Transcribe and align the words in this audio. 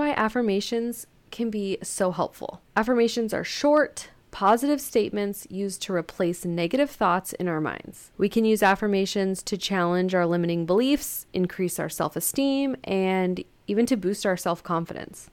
why 0.00 0.12
affirmations 0.12 1.06
can 1.30 1.50
be 1.50 1.76
so 1.82 2.10
helpful. 2.10 2.62
Affirmations 2.74 3.34
are 3.34 3.44
short, 3.44 4.08
positive 4.30 4.80
statements 4.80 5.46
used 5.50 5.82
to 5.82 5.92
replace 5.92 6.42
negative 6.46 6.88
thoughts 6.88 7.34
in 7.34 7.46
our 7.46 7.60
minds. 7.60 8.10
We 8.16 8.30
can 8.30 8.46
use 8.46 8.62
affirmations 8.62 9.42
to 9.42 9.58
challenge 9.58 10.14
our 10.14 10.24
limiting 10.24 10.64
beliefs, 10.64 11.26
increase 11.34 11.78
our 11.78 11.90
self 11.90 12.16
esteem, 12.16 12.76
and 12.82 13.44
even 13.66 13.84
to 13.84 13.96
boost 13.98 14.24
our 14.24 14.38
self 14.38 14.62
confidence. 14.62 15.28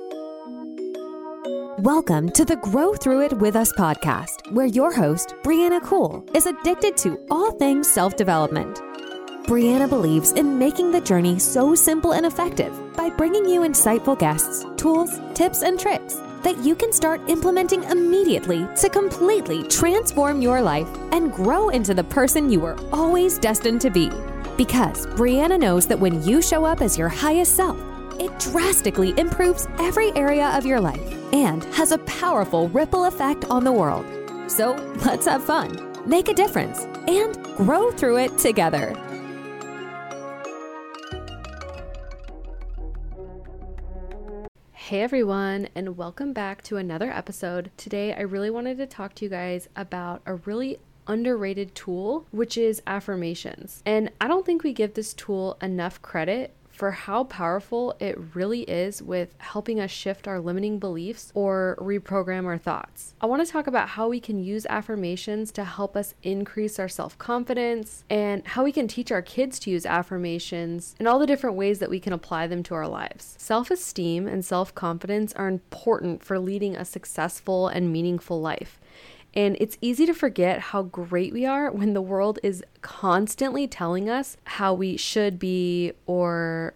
Welcome 1.79 2.28
to 2.31 2.44
the 2.44 2.60
Grow 2.62 2.94
Through 2.94 3.22
It 3.22 3.38
With 3.38 3.56
Us 3.56 3.72
podcast, 3.72 4.52
where 4.52 4.65
your 4.65 4.94
host, 4.94 5.34
Brianna 5.44 5.81
Cool, 5.81 6.26
is 6.34 6.46
addicted 6.46 6.97
to 6.97 7.26
all 7.31 7.54
things 7.54 7.90
self 7.90 8.18
development. 8.18 8.81
Brianna 9.47 9.87
believes 9.87 10.33
in 10.33 10.59
making 10.59 10.91
the 10.91 10.99
journey 10.99 11.39
so 11.39 11.73
simple 11.73 12.11
and 12.11 12.25
effective 12.25 12.73
by 12.97 13.09
bringing 13.09 13.46
you 13.46 13.61
insightful 13.61 14.19
guests, 14.19 14.65
tools, 14.75 15.21
tips, 15.33 15.61
and 15.61 15.79
tricks 15.79 16.16
that 16.43 16.57
you 16.57 16.75
can 16.75 16.91
start 16.91 17.21
implementing 17.29 17.81
immediately 17.85 18.67
to 18.75 18.89
completely 18.89 19.63
transform 19.69 20.41
your 20.41 20.61
life 20.61 20.89
and 21.13 21.31
grow 21.31 21.69
into 21.69 21.93
the 21.93 22.03
person 22.03 22.52
you 22.52 22.59
were 22.59 22.77
always 22.91 23.38
destined 23.38 23.79
to 23.79 23.89
be. 23.89 24.09
Because 24.57 25.07
Brianna 25.07 25.57
knows 25.57 25.88
that 25.88 25.99
when 25.99 26.21
you 26.23 26.41
show 26.41 26.66
up 26.66 26.81
as 26.81 26.97
your 26.97 27.07
highest 27.07 27.55
self, 27.55 27.79
it 28.19 28.38
drastically 28.39 29.17
improves 29.17 29.66
every 29.79 30.11
area 30.17 30.49
of 30.57 30.66
your 30.66 30.81
life 30.81 31.33
and 31.33 31.63
has 31.73 31.93
a 31.93 31.99
powerful 31.99 32.67
ripple 32.67 33.05
effect 33.05 33.45
on 33.45 33.63
the 33.63 33.71
world. 33.71 34.05
So 34.52 34.73
let's 35.05 35.25
have 35.25 35.41
fun, 35.41 35.88
make 36.05 36.27
a 36.27 36.33
difference, 36.33 36.81
and 37.07 37.41
grow 37.55 37.91
through 37.91 38.17
it 38.17 38.38
together. 38.38 38.93
Hey 44.87 45.01
everyone, 45.01 45.67
and 45.75 45.97
welcome 45.97 46.31
back 46.31 46.63
to 46.63 46.77
another 46.77 47.11
episode. 47.11 47.71
Today, 47.75 48.13
I 48.13 48.21
really 48.21 48.49
wanted 48.49 48.77
to 48.77 48.85
talk 48.85 49.16
to 49.16 49.25
you 49.25 49.29
guys 49.29 49.67
about 49.75 50.21
a 50.25 50.35
really 50.35 50.79
underrated 51.07 51.75
tool, 51.75 52.25
which 52.31 52.57
is 52.57 52.81
affirmations. 52.88 53.83
And 53.85 54.11
I 54.21 54.29
don't 54.29 54.45
think 54.45 54.63
we 54.63 54.71
give 54.71 54.94
this 54.94 55.13
tool 55.13 55.57
enough 55.61 56.02
credit 56.02 56.53
for 56.78 56.92
how 56.92 57.23
powerful 57.23 57.97
it 58.00 58.16
really 58.36 58.61
is 58.61 59.02
with 59.02 59.33
helping 59.39 59.80
us 59.80 59.89
shift 59.89 60.28
our 60.28 60.39
limiting 60.39 60.78
beliefs 60.78 61.31
or 61.34 61.75
reprogram 61.81 62.45
our 62.45 62.59
thoughts. 62.59 63.16
I 63.19 63.25
want 63.25 63.44
to 63.44 63.52
talk 63.52 63.66
about 63.66 63.89
how 63.89 64.08
we 64.08 64.19
can 64.19 64.38
use 64.38 64.67
affirmations 64.67 65.52
to 65.53 65.64
help 65.64 65.97
us 65.97 66.14
increase 66.22 66.78
our 66.78 66.88
self 66.88 67.17
confidence 67.17 68.03
and 68.11 68.45
how 68.45 68.64
we 68.64 68.72
can 68.72 68.88
teach 68.88 69.11
our 69.11 69.23
kids 69.23 69.58
to 69.61 69.72
use 69.72 69.88
affirmations 69.88 70.94
and 71.00 71.08
all 71.08 71.17
the 71.17 71.25
different 71.25 71.56
ways 71.56 71.80
that 71.80 71.89
we 71.89 72.00
can 72.00 72.14
apply 72.14 72.45
them 72.45 72.61
to 72.61 72.75
our 72.75 72.88
lives. 72.88 73.36
Self 73.39 73.72
esteem 73.72 74.28
and 74.28 74.45
self 74.45 74.75
confidence 74.75 75.34
are 75.34 75.47
important 75.47 76.23
for 76.23 76.38
leading 76.38 76.75
a 76.75 76.86
successful 76.86 77.67
and 77.67 77.91
meaningful 77.91 78.39
life. 78.39 78.80
And 79.38 79.55
it's 79.59 79.77
easy 79.81 80.07
to 80.07 80.16
forget 80.16 80.59
how 80.59 80.81
great 80.81 81.31
we 81.31 81.45
are 81.45 81.71
when 81.71 81.93
the 81.93 82.02
world 82.02 82.39
is 82.41 82.63
constantly 82.81 83.67
telling 83.67 84.09
us 84.09 84.35
how 84.45 84.73
we 84.73 84.97
should 84.97 85.38
be 85.38 85.94
or 86.07 86.73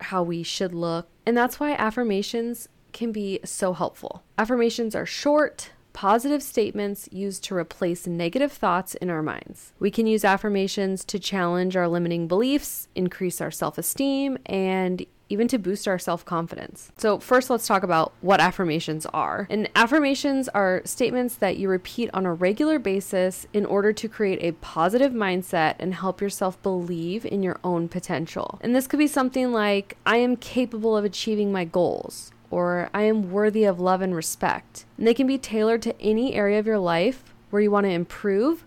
how 0.00 0.22
we 0.22 0.42
should 0.42 0.72
look. 0.72 1.08
And 1.26 1.36
that's 1.36 1.60
why 1.60 1.72
affirmations 1.74 2.70
can 2.94 3.12
be 3.12 3.40
so 3.44 3.74
helpful. 3.74 4.22
Affirmations 4.38 4.94
are 4.94 5.04
short, 5.04 5.72
positive 5.98 6.44
statements 6.44 7.08
used 7.10 7.42
to 7.42 7.56
replace 7.56 8.06
negative 8.06 8.52
thoughts 8.52 8.94
in 8.94 9.10
our 9.10 9.20
minds. 9.20 9.72
We 9.80 9.90
can 9.90 10.06
use 10.06 10.24
affirmations 10.24 11.04
to 11.06 11.18
challenge 11.18 11.74
our 11.74 11.88
limiting 11.88 12.28
beliefs, 12.28 12.86
increase 12.94 13.40
our 13.40 13.50
self 13.50 13.78
esteem, 13.78 14.38
and 14.46 15.04
even 15.28 15.48
to 15.48 15.58
boost 15.58 15.88
our 15.88 15.98
self 15.98 16.24
confidence. 16.24 16.92
So, 16.98 17.18
first, 17.18 17.50
let's 17.50 17.66
talk 17.66 17.82
about 17.82 18.12
what 18.20 18.38
affirmations 18.38 19.06
are. 19.06 19.48
And 19.50 19.68
affirmations 19.74 20.48
are 20.50 20.82
statements 20.84 21.34
that 21.34 21.56
you 21.56 21.68
repeat 21.68 22.10
on 22.14 22.26
a 22.26 22.32
regular 22.32 22.78
basis 22.78 23.48
in 23.52 23.66
order 23.66 23.92
to 23.92 24.08
create 24.08 24.38
a 24.40 24.52
positive 24.60 25.10
mindset 25.10 25.74
and 25.80 25.94
help 25.94 26.20
yourself 26.20 26.62
believe 26.62 27.26
in 27.26 27.42
your 27.42 27.58
own 27.64 27.88
potential. 27.88 28.60
And 28.62 28.72
this 28.72 28.86
could 28.86 29.00
be 29.00 29.08
something 29.08 29.50
like, 29.50 29.96
I 30.06 30.18
am 30.18 30.36
capable 30.36 30.96
of 30.96 31.04
achieving 31.04 31.50
my 31.50 31.64
goals. 31.64 32.30
Or 32.50 32.88
I 32.94 33.02
am 33.02 33.30
worthy 33.30 33.64
of 33.64 33.80
love 33.80 34.00
and 34.00 34.14
respect. 34.14 34.86
And 34.96 35.06
they 35.06 35.14
can 35.14 35.26
be 35.26 35.38
tailored 35.38 35.82
to 35.82 36.00
any 36.00 36.34
area 36.34 36.58
of 36.58 36.66
your 36.66 36.78
life 36.78 37.34
where 37.50 37.62
you 37.62 37.70
want 37.70 37.84
to 37.84 37.90
improve, 37.90 38.64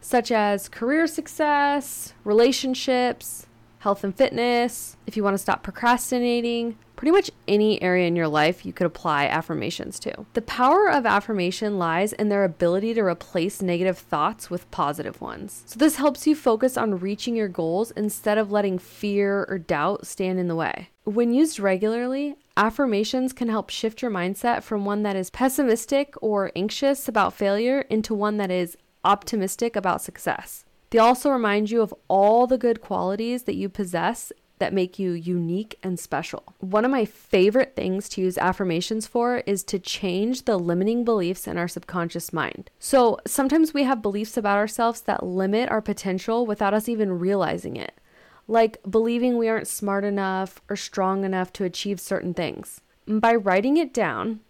such 0.00 0.30
as 0.30 0.68
career 0.68 1.06
success, 1.06 2.12
relationships, 2.24 3.46
health 3.82 4.04
and 4.04 4.14
fitness, 4.14 4.96
if 5.08 5.16
you 5.16 5.24
want 5.24 5.34
to 5.34 5.38
stop 5.38 5.64
procrastinating, 5.64 6.78
pretty 6.94 7.10
much 7.10 7.31
any 7.48 7.80
area 7.82 8.06
in 8.06 8.16
your 8.16 8.28
life 8.28 8.64
you 8.64 8.72
could 8.72 8.86
apply 8.86 9.26
affirmations 9.26 9.98
to. 10.00 10.26
The 10.34 10.42
power 10.42 10.90
of 10.90 11.06
affirmation 11.06 11.78
lies 11.78 12.12
in 12.12 12.28
their 12.28 12.44
ability 12.44 12.94
to 12.94 13.02
replace 13.02 13.62
negative 13.62 13.98
thoughts 13.98 14.50
with 14.50 14.70
positive 14.70 15.20
ones. 15.20 15.62
So, 15.66 15.78
this 15.78 15.96
helps 15.96 16.26
you 16.26 16.34
focus 16.34 16.76
on 16.76 17.00
reaching 17.00 17.36
your 17.36 17.48
goals 17.48 17.90
instead 17.92 18.38
of 18.38 18.52
letting 18.52 18.78
fear 18.78 19.44
or 19.48 19.58
doubt 19.58 20.06
stand 20.06 20.38
in 20.38 20.48
the 20.48 20.56
way. 20.56 20.90
When 21.04 21.34
used 21.34 21.58
regularly, 21.58 22.36
affirmations 22.56 23.32
can 23.32 23.48
help 23.48 23.70
shift 23.70 24.02
your 24.02 24.10
mindset 24.10 24.62
from 24.62 24.84
one 24.84 25.02
that 25.02 25.16
is 25.16 25.30
pessimistic 25.30 26.14
or 26.20 26.52
anxious 26.54 27.08
about 27.08 27.32
failure 27.32 27.80
into 27.82 28.14
one 28.14 28.36
that 28.36 28.50
is 28.50 28.76
optimistic 29.04 29.74
about 29.74 30.02
success. 30.02 30.64
They 30.90 30.98
also 30.98 31.30
remind 31.30 31.70
you 31.70 31.80
of 31.80 31.94
all 32.06 32.46
the 32.46 32.58
good 32.58 32.82
qualities 32.82 33.44
that 33.44 33.56
you 33.56 33.70
possess 33.70 34.30
that 34.62 34.72
make 34.72 34.96
you 34.96 35.10
unique 35.10 35.76
and 35.82 35.98
special. 35.98 36.54
One 36.60 36.84
of 36.84 36.90
my 36.92 37.04
favorite 37.04 37.74
things 37.74 38.08
to 38.10 38.20
use 38.20 38.38
affirmations 38.38 39.08
for 39.08 39.38
is 39.38 39.64
to 39.64 39.80
change 39.80 40.44
the 40.44 40.56
limiting 40.56 41.04
beliefs 41.04 41.48
in 41.48 41.58
our 41.58 41.66
subconscious 41.66 42.32
mind. 42.32 42.70
So 42.78 43.18
sometimes 43.26 43.74
we 43.74 43.82
have 43.82 44.00
beliefs 44.00 44.36
about 44.36 44.58
ourselves 44.58 45.00
that 45.00 45.26
limit 45.26 45.68
our 45.68 45.82
potential 45.82 46.46
without 46.46 46.74
us 46.74 46.88
even 46.88 47.18
realizing 47.18 47.74
it, 47.74 47.98
like 48.46 48.78
believing 48.88 49.36
we 49.36 49.48
aren't 49.48 49.66
smart 49.66 50.04
enough 50.04 50.60
or 50.70 50.76
strong 50.76 51.24
enough 51.24 51.52
to 51.54 51.64
achieve 51.64 51.98
certain 51.98 52.32
things. 52.32 52.80
By 53.08 53.34
writing 53.34 53.78
it 53.78 53.92
down 53.92 54.42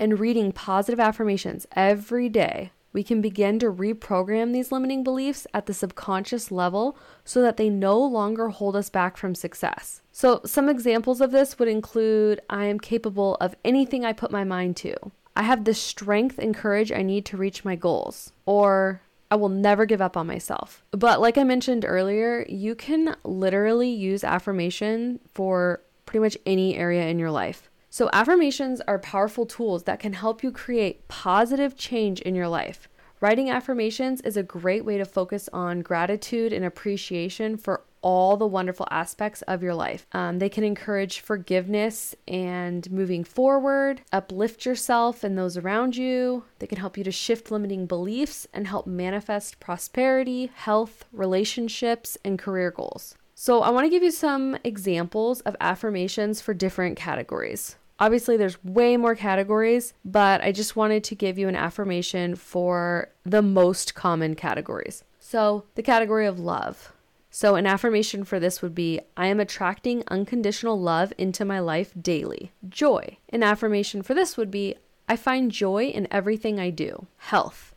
and 0.00 0.18
reading 0.18 0.50
positive 0.50 0.98
affirmations 0.98 1.66
every 1.76 2.30
day, 2.30 2.70
we 2.92 3.02
can 3.02 3.20
begin 3.20 3.58
to 3.58 3.72
reprogram 3.72 4.52
these 4.52 4.72
limiting 4.72 5.04
beliefs 5.04 5.46
at 5.52 5.66
the 5.66 5.74
subconscious 5.74 6.50
level 6.50 6.96
so 7.24 7.42
that 7.42 7.56
they 7.56 7.68
no 7.68 7.98
longer 7.98 8.48
hold 8.48 8.76
us 8.76 8.90
back 8.90 9.16
from 9.16 9.34
success. 9.34 10.02
So, 10.12 10.40
some 10.44 10.68
examples 10.68 11.20
of 11.20 11.30
this 11.30 11.58
would 11.58 11.68
include 11.68 12.40
I 12.48 12.64
am 12.64 12.80
capable 12.80 13.36
of 13.36 13.54
anything 13.64 14.04
I 14.04 14.12
put 14.12 14.30
my 14.30 14.44
mind 14.44 14.76
to. 14.78 14.94
I 15.36 15.42
have 15.42 15.64
the 15.64 15.74
strength 15.74 16.38
and 16.38 16.54
courage 16.54 16.90
I 16.90 17.02
need 17.02 17.24
to 17.26 17.36
reach 17.36 17.64
my 17.64 17.76
goals. 17.76 18.32
Or 18.46 19.02
I 19.30 19.36
will 19.36 19.50
never 19.50 19.86
give 19.86 20.00
up 20.00 20.16
on 20.16 20.26
myself. 20.26 20.82
But 20.90 21.20
like 21.20 21.36
I 21.36 21.44
mentioned 21.44 21.84
earlier, 21.86 22.44
you 22.48 22.74
can 22.74 23.14
literally 23.24 23.90
use 23.90 24.24
affirmation 24.24 25.20
for 25.32 25.82
pretty 26.06 26.20
much 26.20 26.38
any 26.46 26.76
area 26.76 27.06
in 27.06 27.18
your 27.18 27.30
life. 27.30 27.67
So, 27.98 28.08
affirmations 28.12 28.80
are 28.82 29.00
powerful 29.00 29.44
tools 29.44 29.82
that 29.82 29.98
can 29.98 30.12
help 30.12 30.44
you 30.44 30.52
create 30.52 31.08
positive 31.08 31.76
change 31.76 32.20
in 32.20 32.36
your 32.36 32.46
life. 32.46 32.88
Writing 33.20 33.50
affirmations 33.50 34.20
is 34.20 34.36
a 34.36 34.42
great 34.44 34.84
way 34.84 34.98
to 34.98 35.04
focus 35.04 35.48
on 35.52 35.80
gratitude 35.80 36.52
and 36.52 36.64
appreciation 36.64 37.56
for 37.56 37.82
all 38.00 38.36
the 38.36 38.46
wonderful 38.46 38.86
aspects 38.92 39.42
of 39.48 39.64
your 39.64 39.74
life. 39.74 40.06
Um, 40.12 40.38
they 40.38 40.48
can 40.48 40.62
encourage 40.62 41.18
forgiveness 41.18 42.14
and 42.28 42.88
moving 42.88 43.24
forward, 43.24 44.02
uplift 44.12 44.64
yourself 44.64 45.24
and 45.24 45.36
those 45.36 45.56
around 45.56 45.96
you. 45.96 46.44
They 46.60 46.68
can 46.68 46.78
help 46.78 46.96
you 46.96 47.02
to 47.02 47.10
shift 47.10 47.50
limiting 47.50 47.86
beliefs 47.86 48.46
and 48.54 48.68
help 48.68 48.86
manifest 48.86 49.58
prosperity, 49.58 50.52
health, 50.54 51.04
relationships, 51.10 52.16
and 52.24 52.38
career 52.38 52.70
goals. 52.70 53.16
So, 53.34 53.62
I 53.62 53.70
want 53.70 53.86
to 53.86 53.90
give 53.90 54.04
you 54.04 54.12
some 54.12 54.56
examples 54.62 55.40
of 55.40 55.56
affirmations 55.60 56.40
for 56.40 56.54
different 56.54 56.96
categories. 56.96 57.74
Obviously, 58.00 58.36
there's 58.36 58.62
way 58.62 58.96
more 58.96 59.16
categories, 59.16 59.92
but 60.04 60.40
I 60.40 60.52
just 60.52 60.76
wanted 60.76 61.02
to 61.04 61.16
give 61.16 61.36
you 61.36 61.48
an 61.48 61.56
affirmation 61.56 62.36
for 62.36 63.10
the 63.24 63.42
most 63.42 63.94
common 63.94 64.36
categories. 64.36 65.02
So, 65.18 65.64
the 65.74 65.82
category 65.82 66.26
of 66.26 66.38
love. 66.38 66.92
So, 67.30 67.56
an 67.56 67.66
affirmation 67.66 68.24
for 68.24 68.38
this 68.38 68.62
would 68.62 68.74
be 68.74 69.00
I 69.16 69.26
am 69.26 69.40
attracting 69.40 70.04
unconditional 70.08 70.80
love 70.80 71.12
into 71.18 71.44
my 71.44 71.58
life 71.58 71.92
daily. 72.00 72.52
Joy. 72.68 73.18
An 73.30 73.42
affirmation 73.42 74.02
for 74.02 74.14
this 74.14 74.36
would 74.36 74.50
be 74.50 74.76
I 75.08 75.16
find 75.16 75.50
joy 75.50 75.86
in 75.86 76.06
everything 76.10 76.60
I 76.60 76.70
do. 76.70 77.06
Health. 77.16 77.74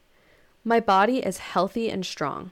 My 0.63 0.79
body 0.79 1.17
is 1.19 1.39
healthy 1.39 1.89
and 1.89 2.05
strong. 2.05 2.51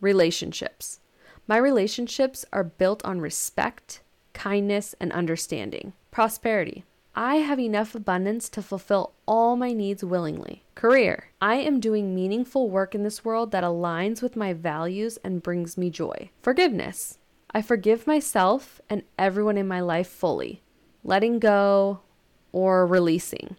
Relationships. 0.00 1.00
My 1.48 1.56
relationships 1.56 2.44
are 2.52 2.62
built 2.62 3.04
on 3.04 3.20
respect, 3.20 4.02
kindness, 4.32 4.94
and 5.00 5.12
understanding. 5.12 5.92
Prosperity. 6.10 6.84
I 7.14 7.36
have 7.36 7.60
enough 7.60 7.94
abundance 7.94 8.48
to 8.50 8.62
fulfill 8.62 9.12
all 9.26 9.54
my 9.54 9.72
needs 9.72 10.02
willingly. 10.02 10.64
Career. 10.74 11.28
I 11.42 11.56
am 11.56 11.78
doing 11.78 12.14
meaningful 12.14 12.70
work 12.70 12.94
in 12.94 13.02
this 13.02 13.22
world 13.22 13.50
that 13.50 13.64
aligns 13.64 14.22
with 14.22 14.34
my 14.34 14.54
values 14.54 15.18
and 15.22 15.42
brings 15.42 15.76
me 15.76 15.90
joy. 15.90 16.30
Forgiveness. 16.40 17.18
I 17.50 17.60
forgive 17.60 18.06
myself 18.06 18.80
and 18.88 19.02
everyone 19.18 19.58
in 19.58 19.68
my 19.68 19.80
life 19.80 20.08
fully. 20.08 20.62
Letting 21.04 21.38
go, 21.38 22.00
or 22.50 22.86
releasing. 22.86 23.56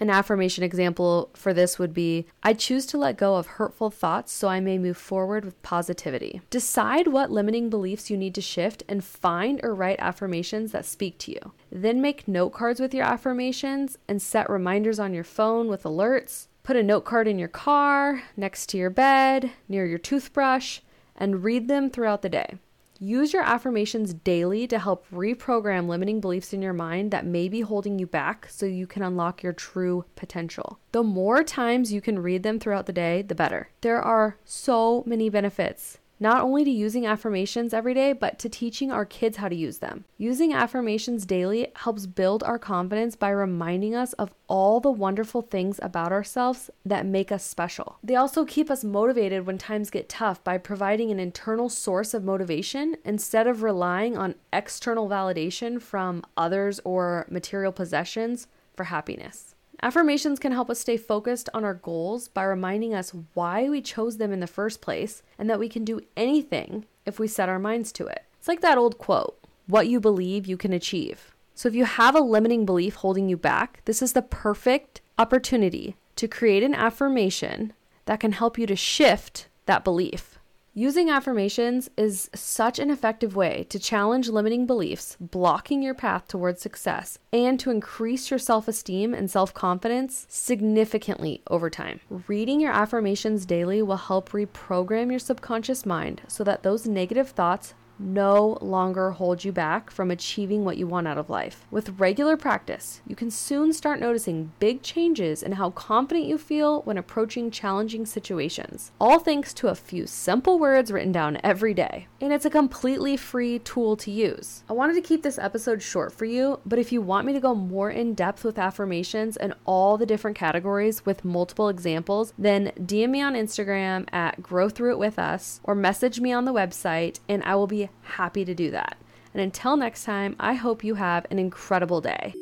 An 0.00 0.10
affirmation 0.10 0.64
example 0.64 1.30
for 1.34 1.54
this 1.54 1.78
would 1.78 1.94
be 1.94 2.26
I 2.42 2.52
choose 2.52 2.84
to 2.86 2.98
let 2.98 3.16
go 3.16 3.36
of 3.36 3.46
hurtful 3.46 3.90
thoughts 3.90 4.32
so 4.32 4.48
I 4.48 4.60
may 4.60 4.76
move 4.76 4.96
forward 4.96 5.44
with 5.44 5.62
positivity. 5.62 6.40
Decide 6.50 7.08
what 7.08 7.30
limiting 7.30 7.70
beliefs 7.70 8.10
you 8.10 8.16
need 8.16 8.34
to 8.34 8.40
shift 8.40 8.82
and 8.88 9.04
find 9.04 9.60
or 9.62 9.74
write 9.74 10.00
affirmations 10.00 10.72
that 10.72 10.84
speak 10.84 11.18
to 11.18 11.32
you. 11.32 11.52
Then 11.70 12.00
make 12.00 12.26
note 12.26 12.50
cards 12.50 12.80
with 12.80 12.92
your 12.92 13.04
affirmations 13.04 13.96
and 14.08 14.20
set 14.20 14.50
reminders 14.50 14.98
on 14.98 15.14
your 15.14 15.24
phone 15.24 15.68
with 15.68 15.84
alerts. 15.84 16.48
Put 16.64 16.76
a 16.76 16.82
note 16.82 17.04
card 17.04 17.28
in 17.28 17.38
your 17.38 17.48
car, 17.48 18.22
next 18.36 18.66
to 18.70 18.78
your 18.78 18.90
bed, 18.90 19.52
near 19.68 19.86
your 19.86 19.98
toothbrush, 19.98 20.80
and 21.16 21.44
read 21.44 21.68
them 21.68 21.90
throughout 21.90 22.22
the 22.22 22.28
day. 22.28 22.58
Use 22.98 23.32
your 23.32 23.42
affirmations 23.42 24.14
daily 24.14 24.66
to 24.68 24.78
help 24.78 25.06
reprogram 25.10 25.88
limiting 25.88 26.20
beliefs 26.20 26.52
in 26.52 26.62
your 26.62 26.72
mind 26.72 27.10
that 27.10 27.26
may 27.26 27.48
be 27.48 27.60
holding 27.60 27.98
you 27.98 28.06
back 28.06 28.46
so 28.48 28.66
you 28.66 28.86
can 28.86 29.02
unlock 29.02 29.42
your 29.42 29.52
true 29.52 30.04
potential. 30.14 30.78
The 30.92 31.02
more 31.02 31.42
times 31.42 31.92
you 31.92 32.00
can 32.00 32.20
read 32.20 32.42
them 32.44 32.58
throughout 32.58 32.86
the 32.86 32.92
day, 32.92 33.22
the 33.22 33.34
better. 33.34 33.70
There 33.80 34.00
are 34.00 34.38
so 34.44 35.02
many 35.06 35.28
benefits 35.28 35.98
not 36.20 36.42
only 36.42 36.64
to 36.64 36.70
using 36.70 37.06
affirmations 37.06 37.74
every 37.74 37.94
day, 37.94 38.12
but 38.12 38.38
to 38.38 38.48
teaching 38.48 38.90
our 38.90 39.04
kids 39.04 39.38
how 39.38 39.48
to 39.48 39.54
use 39.54 39.78
them. 39.78 40.04
Using 40.16 40.52
affirmations 40.52 41.26
daily 41.26 41.68
helps 41.76 42.06
build 42.06 42.42
our 42.42 42.58
confidence 42.58 43.16
by 43.16 43.30
reminding 43.30 43.94
us 43.94 44.12
of 44.14 44.34
all 44.46 44.80
the 44.80 44.90
wonderful 44.90 45.42
things 45.42 45.80
about 45.82 46.12
ourselves 46.12 46.70
that 46.84 47.06
make 47.06 47.32
us 47.32 47.44
special. 47.44 47.98
They 48.02 48.16
also 48.16 48.44
keep 48.44 48.70
us 48.70 48.84
motivated 48.84 49.46
when 49.46 49.58
times 49.58 49.90
get 49.90 50.08
tough 50.08 50.42
by 50.44 50.58
providing 50.58 51.10
an 51.10 51.20
internal 51.20 51.68
source 51.68 52.14
of 52.14 52.24
motivation 52.24 52.96
instead 53.04 53.46
of 53.46 53.62
relying 53.62 54.16
on 54.16 54.34
external 54.52 55.08
validation 55.08 55.80
from 55.80 56.22
others 56.36 56.80
or 56.84 57.26
material 57.28 57.72
possessions 57.72 58.46
for 58.76 58.84
happiness. 58.84 59.54
Affirmations 59.84 60.38
can 60.38 60.52
help 60.52 60.70
us 60.70 60.80
stay 60.80 60.96
focused 60.96 61.50
on 61.52 61.62
our 61.62 61.74
goals 61.74 62.28
by 62.28 62.42
reminding 62.42 62.94
us 62.94 63.12
why 63.34 63.68
we 63.68 63.82
chose 63.82 64.16
them 64.16 64.32
in 64.32 64.40
the 64.40 64.46
first 64.46 64.80
place 64.80 65.22
and 65.38 65.50
that 65.50 65.58
we 65.58 65.68
can 65.68 65.84
do 65.84 66.00
anything 66.16 66.86
if 67.04 67.18
we 67.18 67.28
set 67.28 67.50
our 67.50 67.58
minds 67.58 67.92
to 67.92 68.06
it. 68.06 68.24
It's 68.38 68.48
like 68.48 68.62
that 68.62 68.78
old 68.78 68.96
quote 68.96 69.38
what 69.66 69.86
you 69.86 70.00
believe 70.00 70.46
you 70.46 70.56
can 70.56 70.72
achieve. 70.72 71.34
So 71.54 71.68
if 71.68 71.74
you 71.74 71.84
have 71.84 72.14
a 72.14 72.20
limiting 72.20 72.64
belief 72.64 72.94
holding 72.94 73.28
you 73.28 73.36
back, 73.36 73.82
this 73.84 74.00
is 74.00 74.14
the 74.14 74.22
perfect 74.22 75.02
opportunity 75.18 75.96
to 76.16 76.28
create 76.28 76.62
an 76.62 76.74
affirmation 76.74 77.74
that 78.06 78.20
can 78.20 78.32
help 78.32 78.56
you 78.56 78.66
to 78.66 78.76
shift 78.76 79.48
that 79.66 79.84
belief. 79.84 80.38
Using 80.76 81.08
affirmations 81.08 81.88
is 81.96 82.28
such 82.34 82.80
an 82.80 82.90
effective 82.90 83.36
way 83.36 83.64
to 83.68 83.78
challenge 83.78 84.28
limiting 84.28 84.66
beliefs, 84.66 85.16
blocking 85.20 85.84
your 85.84 85.94
path 85.94 86.26
towards 86.26 86.62
success, 86.62 87.16
and 87.32 87.60
to 87.60 87.70
increase 87.70 88.28
your 88.28 88.40
self 88.40 88.66
esteem 88.66 89.14
and 89.14 89.30
self 89.30 89.54
confidence 89.54 90.26
significantly 90.28 91.42
over 91.48 91.70
time. 91.70 92.00
Reading 92.26 92.60
your 92.60 92.72
affirmations 92.72 93.46
daily 93.46 93.82
will 93.82 93.98
help 93.98 94.30
reprogram 94.30 95.10
your 95.10 95.20
subconscious 95.20 95.86
mind 95.86 96.22
so 96.26 96.42
that 96.42 96.64
those 96.64 96.88
negative 96.88 97.28
thoughts 97.28 97.74
no 97.98 98.58
longer 98.60 99.12
hold 99.12 99.44
you 99.44 99.52
back 99.52 99.90
from 99.90 100.10
achieving 100.10 100.64
what 100.64 100.76
you 100.76 100.86
want 100.86 101.08
out 101.08 101.18
of 101.18 101.30
life. 101.30 101.66
With 101.70 102.00
regular 102.00 102.36
practice, 102.36 103.00
you 103.06 103.16
can 103.16 103.30
soon 103.30 103.72
start 103.72 104.00
noticing 104.00 104.52
big 104.58 104.82
changes 104.82 105.42
in 105.42 105.52
how 105.52 105.70
confident 105.70 106.26
you 106.26 106.38
feel 106.38 106.82
when 106.82 106.98
approaching 106.98 107.50
challenging 107.50 108.06
situations. 108.06 108.92
All 109.00 109.18
thanks 109.18 109.54
to 109.54 109.68
a 109.68 109.74
few 109.74 110.06
simple 110.06 110.58
words 110.58 110.92
written 110.92 111.12
down 111.12 111.38
every 111.42 111.74
day. 111.74 112.08
And 112.20 112.32
it's 112.32 112.44
a 112.44 112.50
completely 112.50 113.16
free 113.16 113.58
tool 113.58 113.96
to 113.98 114.10
use. 114.10 114.64
I 114.68 114.72
wanted 114.72 114.94
to 114.94 115.00
keep 115.00 115.22
this 115.22 115.38
episode 115.38 115.82
short 115.82 116.12
for 116.12 116.24
you, 116.24 116.60
but 116.64 116.78
if 116.78 116.92
you 116.92 117.02
want 117.02 117.26
me 117.26 117.32
to 117.32 117.40
go 117.40 117.54
more 117.54 117.90
in 117.90 118.14
depth 118.14 118.44
with 118.44 118.58
affirmations 118.58 119.36
and 119.36 119.54
all 119.64 119.96
the 119.96 120.06
different 120.06 120.36
categories 120.36 121.04
with 121.04 121.24
multiple 121.24 121.68
examples, 121.68 122.32
then 122.38 122.72
DM 122.78 123.10
me 123.10 123.22
on 123.22 123.34
Instagram 123.34 124.12
at 124.12 124.42
Grow 124.42 124.68
Through 124.68 124.92
It 124.92 124.98
With 124.98 125.18
Us 125.18 125.60
or 125.64 125.74
message 125.74 126.20
me 126.20 126.32
on 126.32 126.44
the 126.44 126.52
website 126.52 127.20
and 127.28 127.42
I 127.44 127.54
will 127.54 127.66
happy 128.02 128.44
to 128.44 128.54
do 128.54 128.70
that. 128.70 128.96
And 129.32 129.42
until 129.42 129.76
next 129.76 130.04
time, 130.04 130.36
I 130.38 130.54
hope 130.54 130.84
you 130.84 130.94
have 130.94 131.26
an 131.30 131.38
incredible 131.38 132.00
day. 132.00 132.34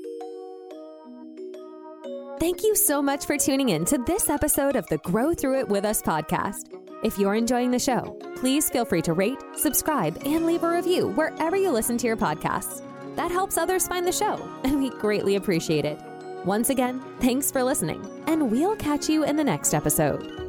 Thank 2.38 2.64
you 2.64 2.74
so 2.74 3.00
much 3.00 3.24
for 3.24 3.38
tuning 3.38 3.68
in 3.68 3.84
to 3.84 3.98
this 3.98 4.28
episode 4.28 4.74
of 4.74 4.86
the 4.88 4.98
Grow 4.98 5.32
Through 5.32 5.60
It 5.60 5.68
With 5.68 5.84
Us 5.84 6.02
podcast. 6.02 6.76
If 7.04 7.18
you're 7.18 7.34
enjoying 7.34 7.70
the 7.70 7.78
show, 7.78 8.18
please 8.36 8.68
feel 8.68 8.84
free 8.84 9.02
to 9.02 9.12
rate, 9.12 9.38
subscribe, 9.56 10.20
and 10.24 10.44
leave 10.44 10.64
a 10.64 10.70
review 10.70 11.08
wherever 11.08 11.56
you 11.56 11.70
listen 11.70 11.96
to 11.98 12.06
your 12.06 12.16
podcasts. 12.16 12.82
That 13.16 13.30
helps 13.30 13.56
others 13.56 13.86
find 13.86 14.06
the 14.06 14.12
show, 14.12 14.48
and 14.64 14.80
we 14.80 14.90
greatly 14.90 15.36
appreciate 15.36 15.84
it. 15.84 16.00
Once 16.44 16.70
again, 16.70 17.00
thanks 17.20 17.52
for 17.52 17.62
listening, 17.62 18.04
and 18.26 18.50
we'll 18.50 18.76
catch 18.76 19.08
you 19.08 19.22
in 19.22 19.36
the 19.36 19.44
next 19.44 19.74
episode. 19.74 20.41